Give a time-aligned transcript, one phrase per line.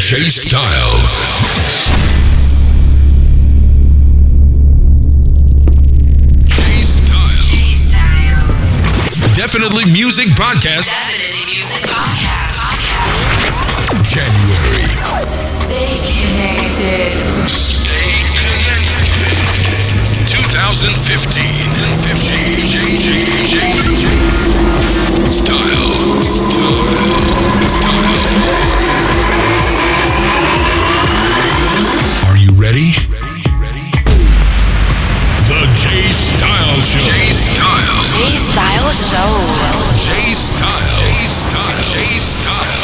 [0.00, 0.98] J Style.
[9.36, 10.88] Definitely Music Podcast.
[10.88, 12.58] Definitely Music Podcast.
[14.08, 14.88] January.
[15.36, 17.12] Stay connected.
[17.46, 19.46] Stay connected.
[20.26, 21.70] 2015.
[22.08, 22.66] 15.
[22.66, 23.12] J, J,
[23.44, 23.68] J.
[25.30, 26.20] Style.
[26.24, 26.90] Style.
[27.68, 28.69] Style.
[32.70, 33.90] Are you ready?
[35.50, 37.02] The J Style Show.
[37.02, 37.98] J Style.
[38.06, 39.32] J Style Show.
[40.06, 40.86] J Style.
[40.94, 41.82] J Style.
[41.90, 42.78] J Style.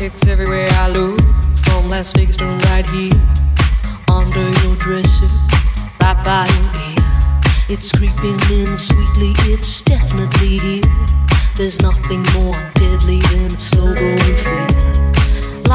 [0.00, 1.18] It's everywhere I look,
[1.64, 3.18] from Las Vegas to right here.
[4.12, 5.30] Under your dresser,
[6.02, 7.00] right by your ear.
[7.70, 10.82] It's creeping in sweetly, it's definitely here.
[11.56, 14.69] There's nothing more deadly than a slow growing fear.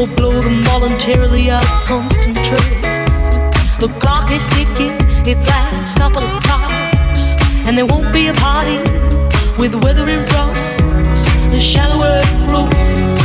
[0.00, 2.70] or blow them voluntarily out of constant trust.
[3.80, 4.96] The clock is ticking,
[5.28, 7.20] it's last couple of clocks,
[7.66, 8.78] and there won't be a party
[9.58, 10.56] with weather in front.
[11.52, 13.19] The shallower it grows,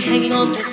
[0.00, 0.63] hanging on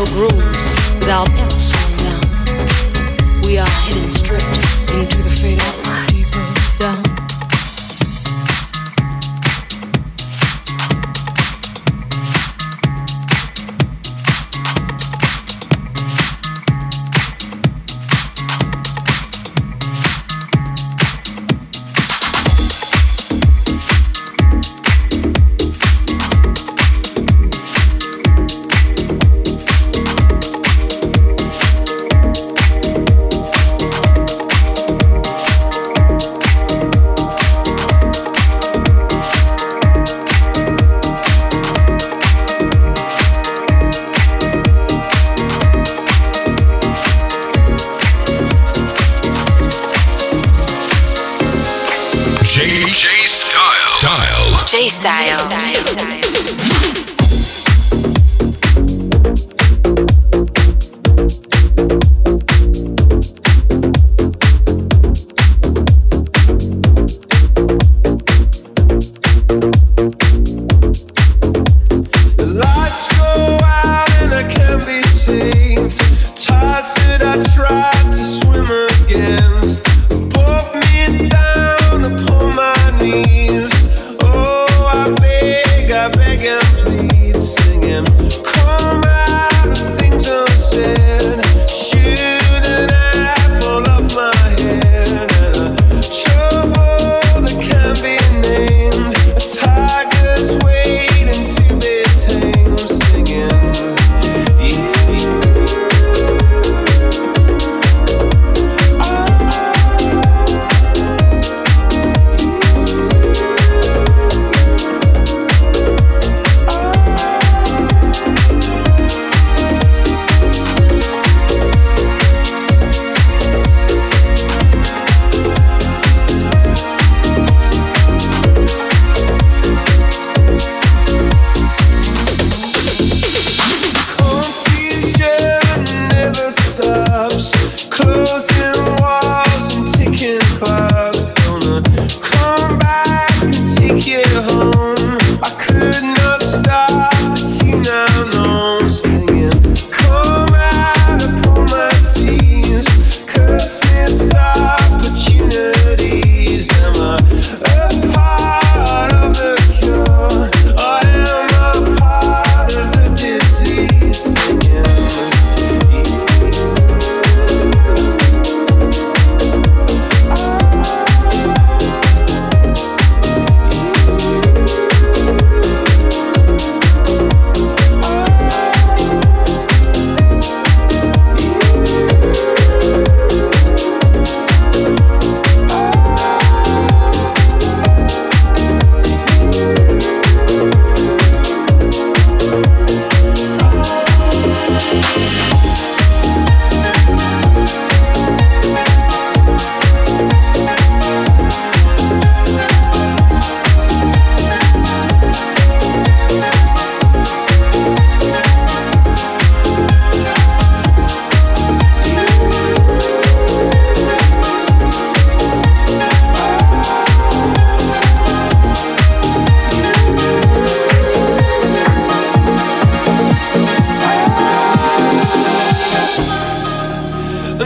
[0.00, 0.32] Shadow grows
[0.94, 3.42] without ever slowing down.
[3.42, 4.42] We are heading straight
[4.96, 5.89] into the fade out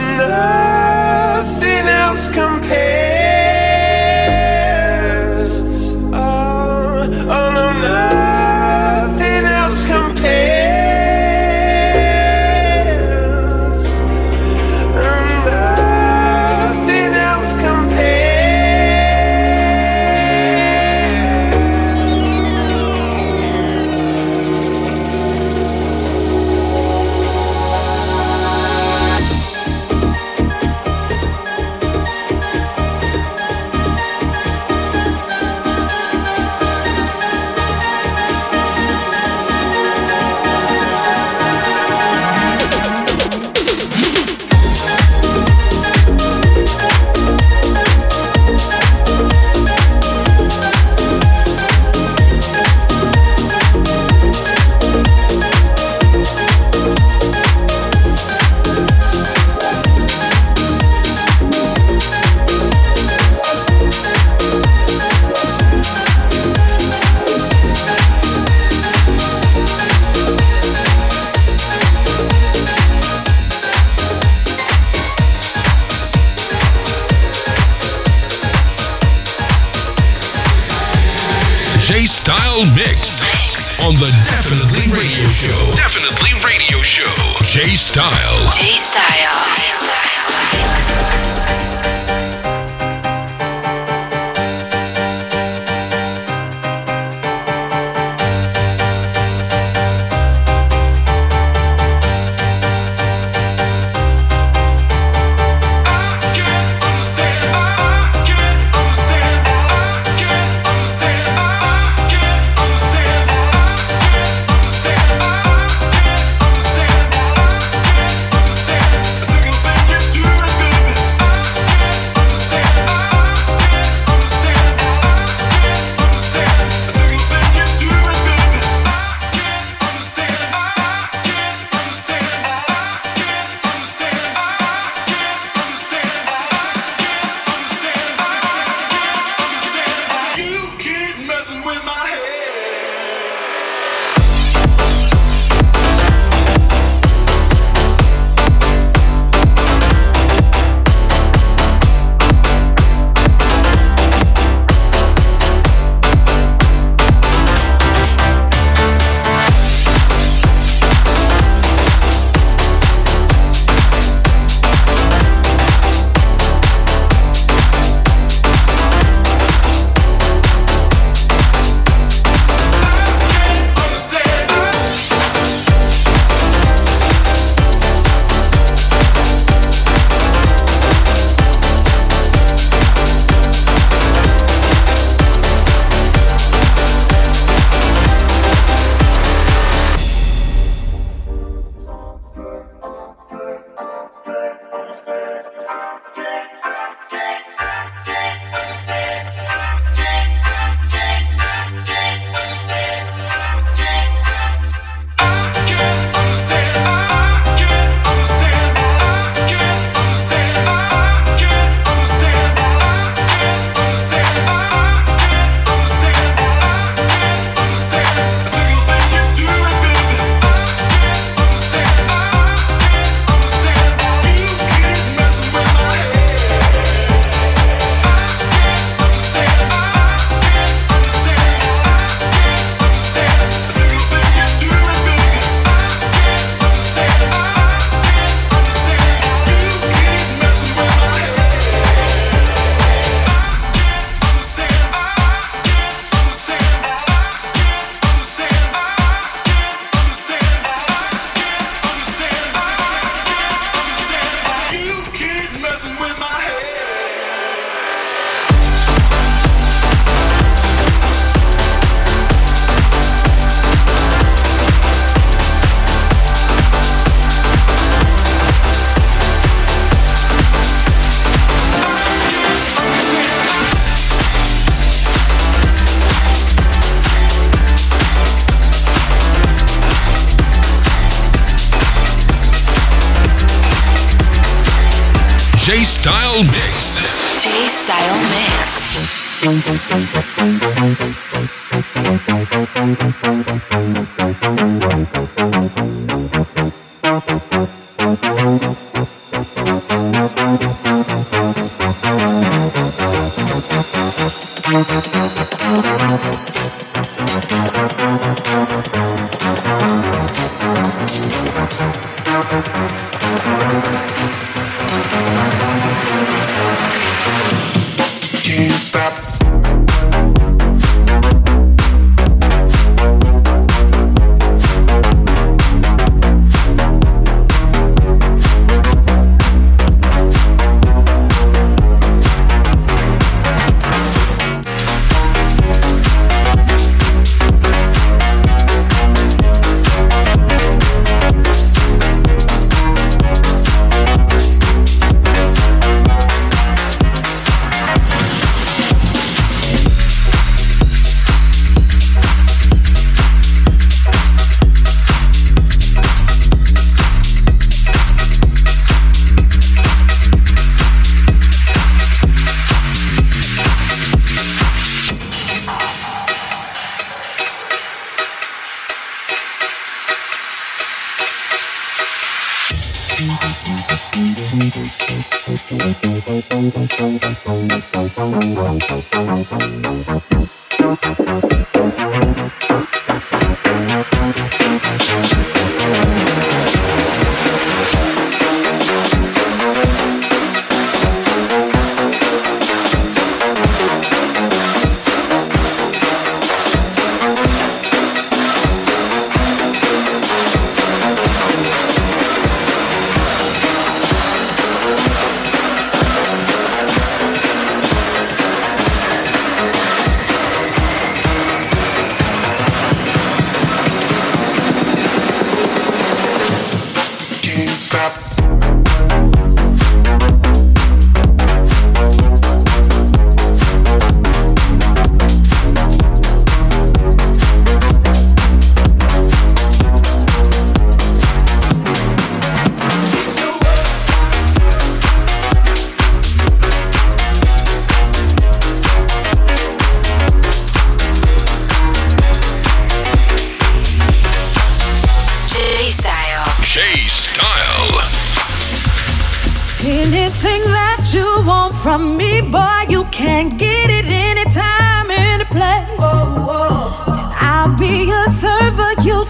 [0.01, 3.04] nothing else compares.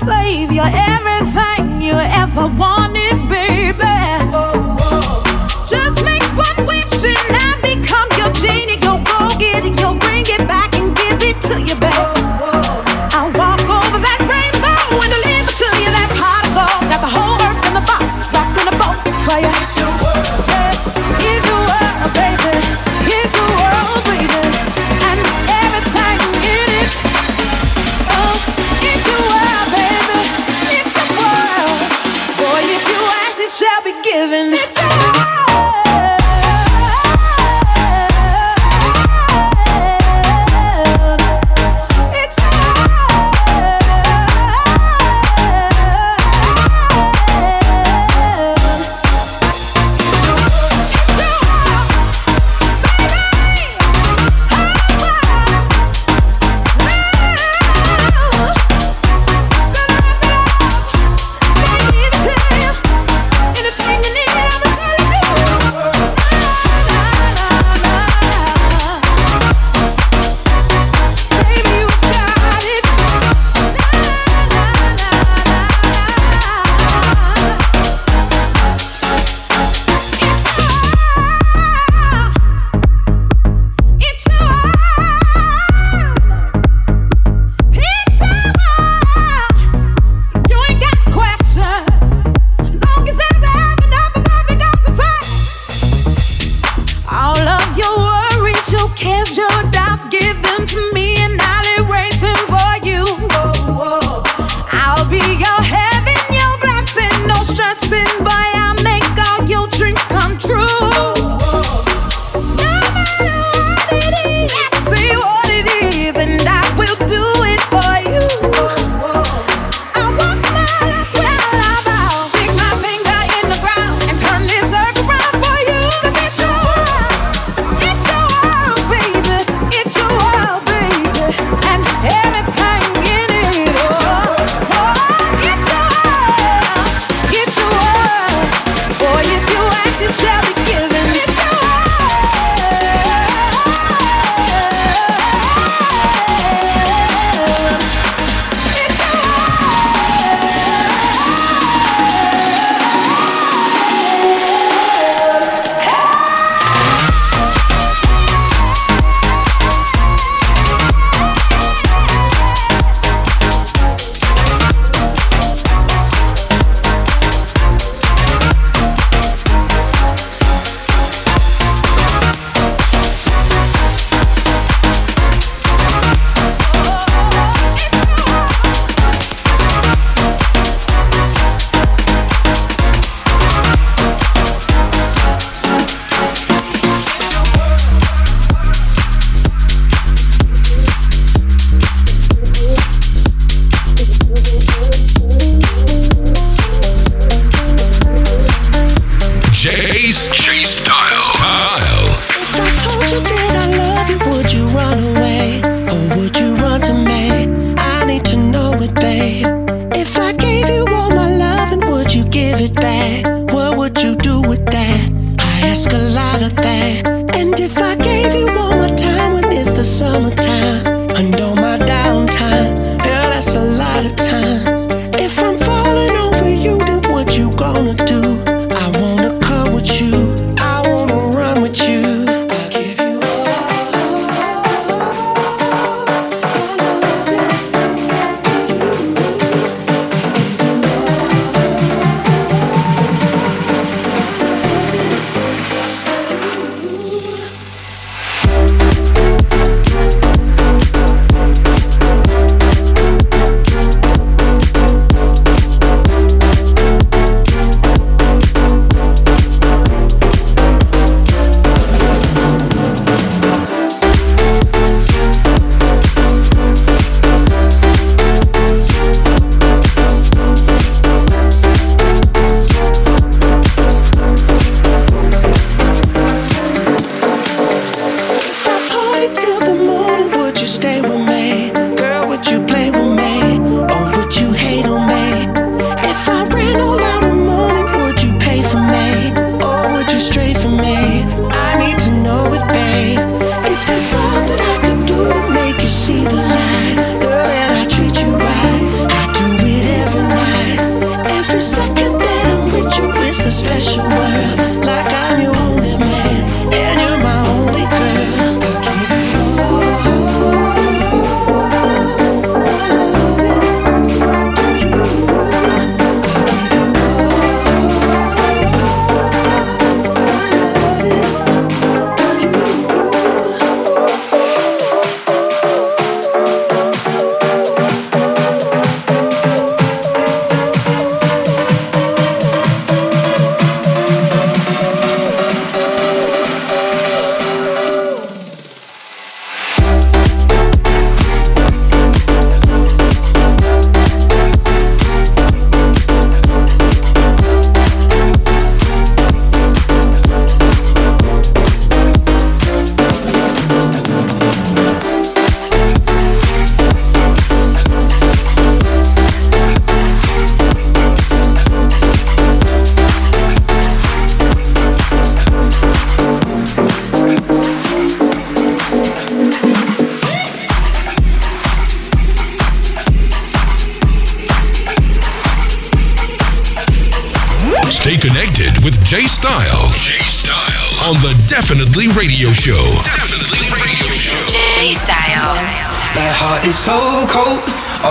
[0.05, 2.94] Slave, you're everything you ever wanted,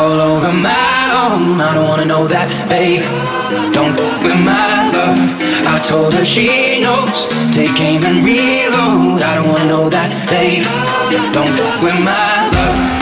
[0.03, 1.61] all over my arm.
[1.61, 3.03] I don't wanna know that, babe.
[3.71, 5.19] Don't f- with my love.
[5.73, 7.27] I told her she knows.
[7.57, 9.21] Take aim and reload.
[9.21, 10.65] I don't wanna know that, babe.
[11.35, 12.92] Don't f- with my love.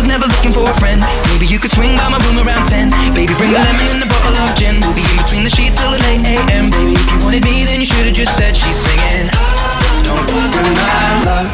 [0.00, 1.04] Was never looking for a friend.
[1.28, 2.88] Maybe you could swing by my room around 10.
[3.12, 4.80] Baby, bring the lemon and the bottle of gin.
[4.80, 6.70] We'll be in between the sheets till the late a.m.
[6.72, 9.28] Baby, if you wanted me, then you should have just said she's singing.
[10.08, 11.50] Don't ruin my love.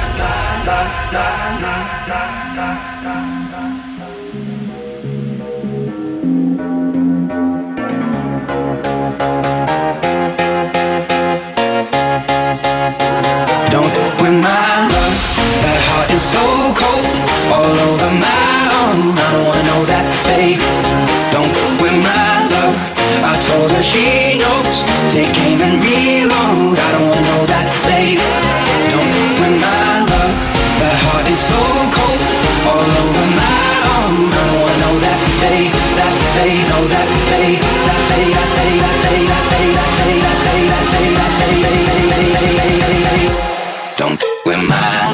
[23.77, 24.77] I she knows.
[25.13, 26.79] Take aim and reload.
[26.81, 28.17] I don't wanna know that, babe.
[28.89, 30.33] Don't ruin my love.
[30.81, 31.61] That heart is so
[31.93, 32.21] cold,
[32.73, 33.69] all over my
[34.01, 34.33] arm.
[34.33, 35.77] I don't wanna know that, babe.
[35.93, 37.61] That babe, know that, babe.
[37.61, 41.33] That babe, that babe, that babe, that babe, that babe, that babe, that babe, that
[41.37, 43.35] babe, babe, babe, babe, babe, babe, babe.
[44.01, 45.06] Don't with my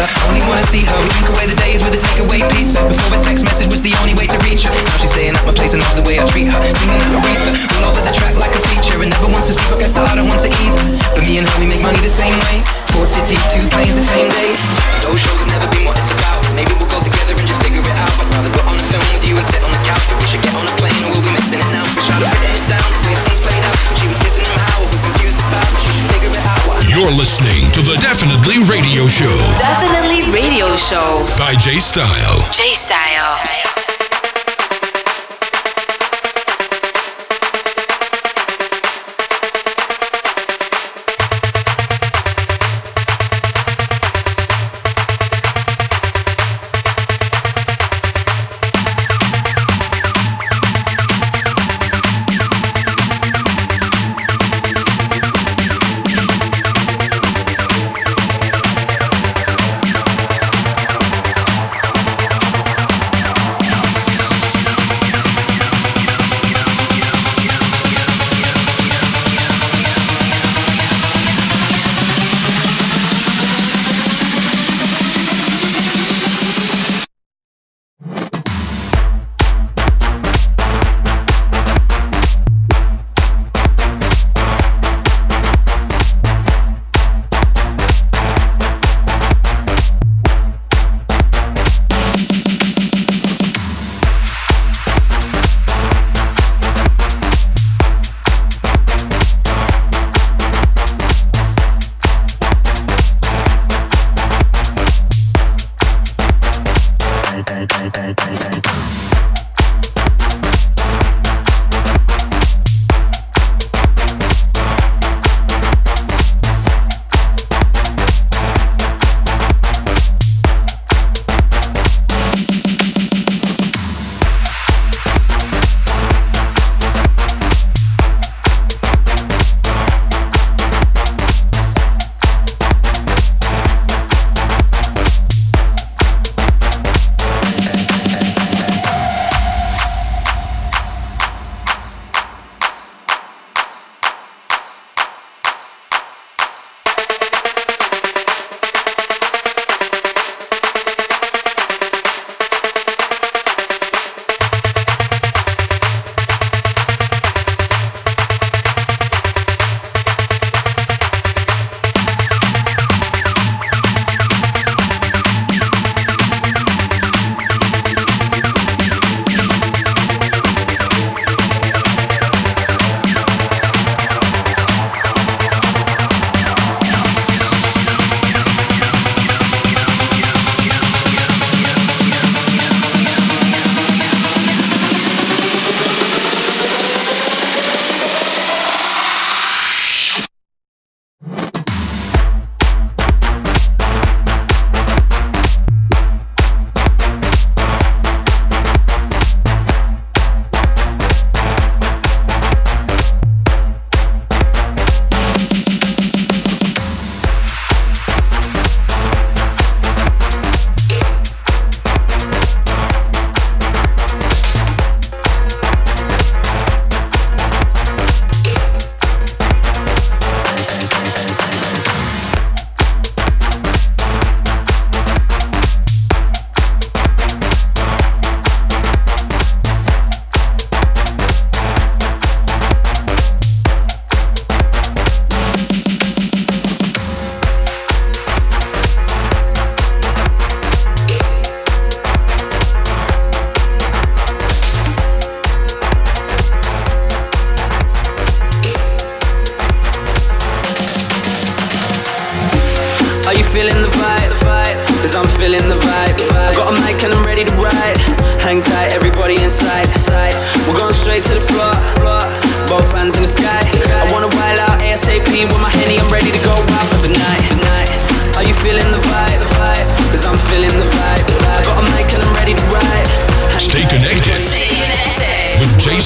[0.00, 0.96] I only wanna see her.
[0.96, 2.80] We drink away the days with a takeaway pizza.
[2.88, 4.72] Before a text message was the only way to reach her.
[4.72, 6.56] Now she's staying at my place and loves the way I treat her.
[6.56, 8.96] Singing at Aretha, all over the track like a feature.
[9.04, 10.84] And never wants to sleep, I guess that I don't want to either.
[11.12, 12.64] But me and her, we make money the same way.
[12.96, 14.56] Four cities, two planes the same day.
[15.04, 16.40] Those shows have never been what it's about.
[16.56, 18.12] Maybe we'll go together and just figure it out.
[18.24, 20.04] I'd rather put on the film with you and sit on the couch.
[20.08, 21.84] But we should get on a plane or we'll be missing it now.
[21.84, 23.29] We try to fit it down,
[27.00, 31.26] You're listening to the Definitely Radio Show Definitely Radio Show.
[31.38, 32.46] by J Style.
[32.52, 33.59] J Style.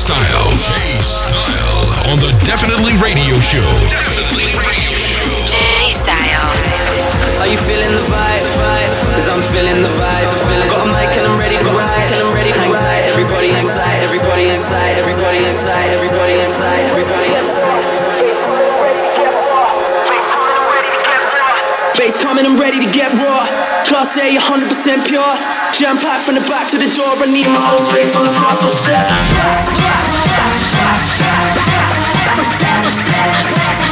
[0.04, 0.52] Style.
[0.60, 3.64] J Style on the Definitely Radio Show.
[3.88, 5.24] Definitely Radio Show.
[5.48, 5.56] J
[5.88, 6.52] Style.
[7.40, 8.44] Are you feeling the vibe?
[9.16, 10.28] Cause I'm feeling the vibe.
[10.28, 12.12] I got a mic and I'm ready to ride.
[12.12, 13.08] And I'm ready to hang tight.
[13.16, 17.43] Everybody inside, everybody inside, everybody inside, everybody inside, everybody inside.
[22.04, 23.48] Bass coming, I'm ready to get raw.
[23.88, 25.24] Class A, 100% pure.
[25.72, 27.16] Jam packed from the back to the door.
[27.16, 29.08] I need my own space on the floor, so step
[33.56, 33.83] Step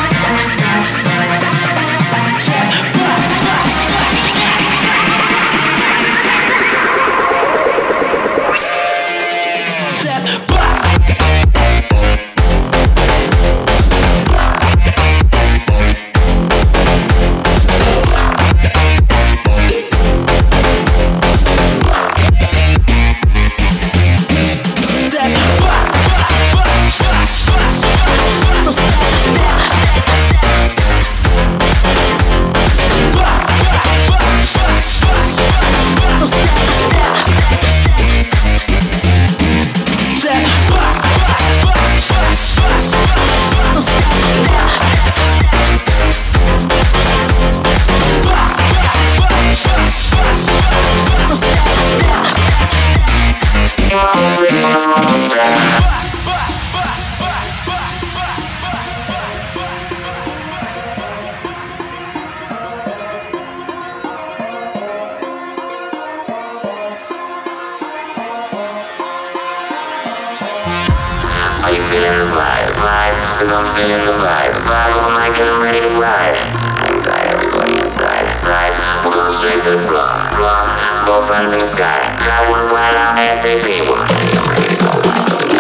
[71.63, 73.15] Are you feeling the vibe, vibe?
[73.39, 74.93] Cause I'm feeling the vibe, vibe.
[74.99, 76.35] Oh my god, I'm ready to ride.
[76.83, 78.75] Hang tight, everybody inside, inside.
[79.07, 80.59] We're going straight to the floor, floor.
[81.07, 82.03] Both hands in the sky.
[82.19, 83.63] Grab one while I'm ASAP.
[83.63, 85.55] We're ready, I'm ready to go out for the.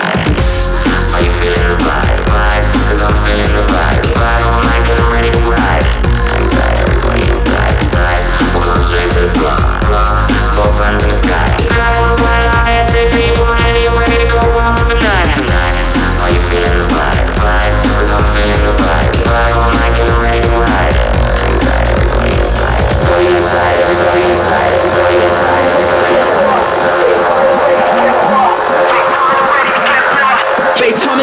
[1.14, 2.66] Are you feeling the vibe, vibe?
[2.90, 4.42] Cause I'm feeling the vibe, vibe.
[4.42, 5.86] Oh my god, I'm ready to ride.
[6.34, 8.22] Hang tight, everybody inside, inside.
[8.50, 9.54] We're going straight to the floor,
[9.86, 10.10] floor.
[10.58, 11.61] Both hands in the sky.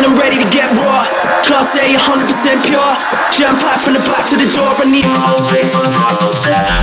[0.10, 1.06] I'm ready to get raw.
[1.45, 2.82] Class A, 100% pure.
[3.32, 4.65] Jam packed from the back to the door.
[4.65, 6.78] I need my own space on the floor, so step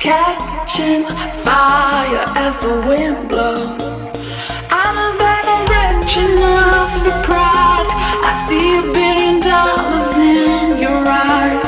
[0.00, 1.04] catching
[1.44, 3.82] fire as the wind blows.
[4.72, 7.88] I know that rich enough for pride.
[8.24, 11.59] I see a billion dollars in your eyes,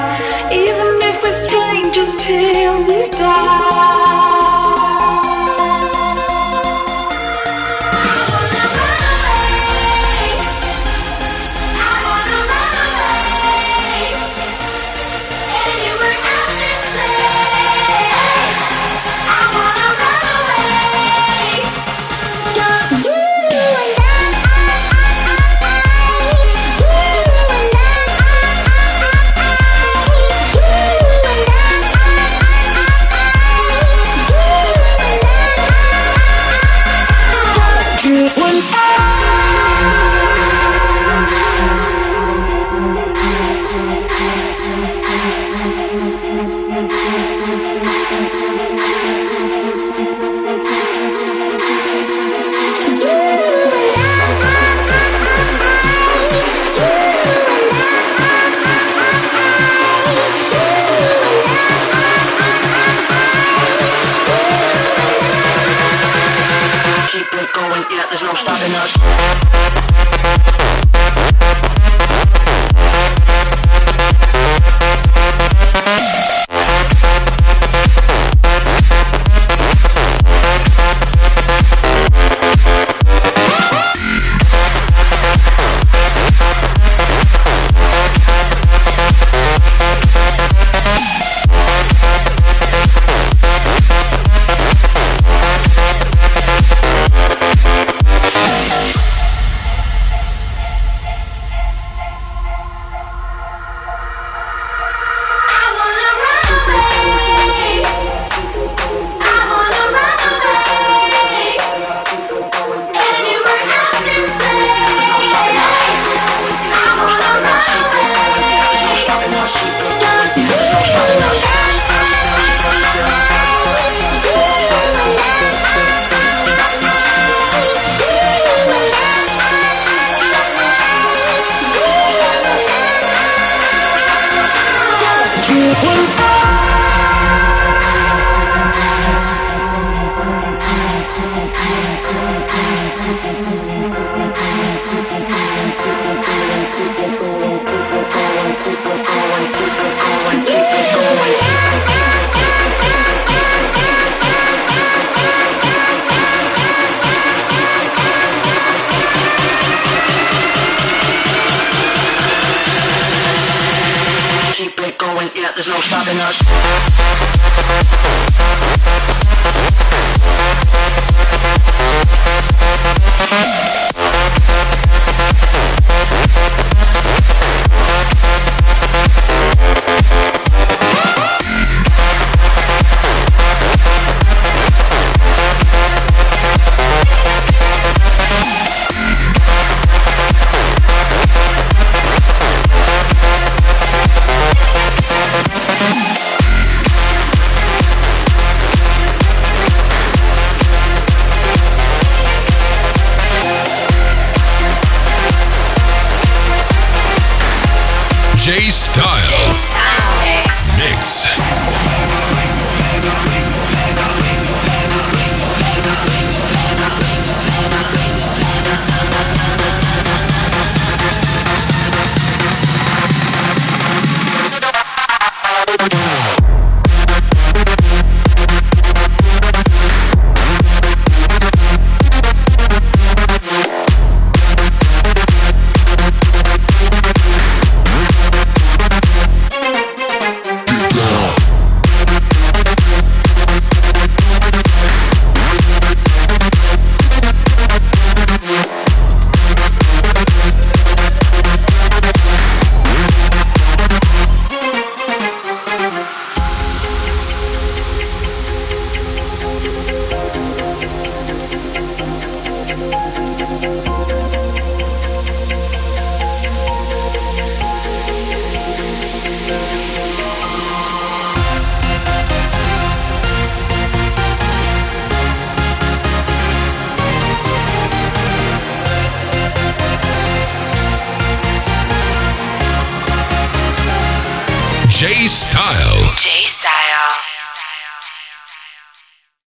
[67.90, 68.92] Yeah, there's no stopping us.